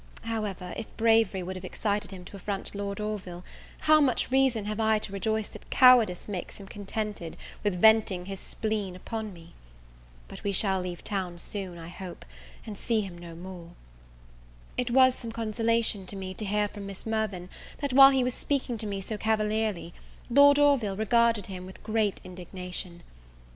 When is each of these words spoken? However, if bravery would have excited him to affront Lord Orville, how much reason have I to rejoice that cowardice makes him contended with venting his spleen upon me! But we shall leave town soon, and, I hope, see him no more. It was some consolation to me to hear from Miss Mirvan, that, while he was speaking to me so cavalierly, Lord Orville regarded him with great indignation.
However, 0.23 0.73
if 0.75 0.87
bravery 0.97 1.43
would 1.43 1.55
have 1.55 1.63
excited 1.63 2.09
him 2.09 2.25
to 2.25 2.35
affront 2.35 2.73
Lord 2.73 2.99
Orville, 2.99 3.43
how 3.81 4.01
much 4.01 4.31
reason 4.31 4.65
have 4.65 4.79
I 4.79 4.97
to 4.97 5.13
rejoice 5.13 5.47
that 5.49 5.69
cowardice 5.69 6.27
makes 6.27 6.57
him 6.57 6.65
contended 6.67 7.37
with 7.63 7.79
venting 7.79 8.25
his 8.25 8.39
spleen 8.39 8.95
upon 8.95 9.31
me! 9.31 9.53
But 10.27 10.43
we 10.43 10.53
shall 10.53 10.81
leave 10.81 11.03
town 11.03 11.37
soon, 11.37 11.73
and, 11.73 11.81
I 11.81 11.89
hope, 11.89 12.25
see 12.73 13.01
him 13.01 13.15
no 13.15 13.35
more. 13.35 13.73
It 14.75 14.89
was 14.89 15.13
some 15.13 15.31
consolation 15.31 16.07
to 16.07 16.15
me 16.15 16.33
to 16.33 16.45
hear 16.45 16.67
from 16.67 16.87
Miss 16.87 17.05
Mirvan, 17.05 17.47
that, 17.79 17.93
while 17.93 18.09
he 18.09 18.23
was 18.23 18.33
speaking 18.33 18.79
to 18.79 18.87
me 18.87 19.01
so 19.01 19.19
cavalierly, 19.19 19.93
Lord 20.31 20.57
Orville 20.57 20.97
regarded 20.97 21.45
him 21.45 21.67
with 21.67 21.83
great 21.83 22.19
indignation. 22.23 23.03